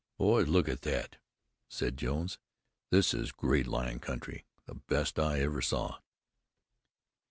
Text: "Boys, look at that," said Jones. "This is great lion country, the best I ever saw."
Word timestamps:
"Boys, 0.17 0.47
look 0.47 0.67
at 0.67 0.81
that," 0.81 1.17
said 1.69 1.95
Jones. 1.95 2.39
"This 2.89 3.13
is 3.13 3.31
great 3.31 3.67
lion 3.67 3.99
country, 3.99 4.45
the 4.65 4.73
best 4.73 5.19
I 5.19 5.41
ever 5.41 5.61
saw." 5.61 5.99